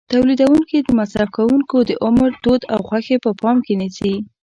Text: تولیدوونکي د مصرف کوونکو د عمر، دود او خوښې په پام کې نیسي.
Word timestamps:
تولیدوونکي 0.13 0.77
د 0.81 0.89
مصرف 0.99 1.29
کوونکو 1.37 1.77
د 1.89 1.91
عمر، 2.05 2.29
دود 2.43 2.61
او 2.73 2.79
خوښې 2.87 3.17
په 3.25 3.31
پام 3.41 3.57
کې 3.65 3.73
نیسي. 3.81 4.15